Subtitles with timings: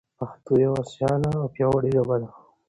[0.19, 2.29] پښتو یوه سیاله او پیاوړي ژبه ده.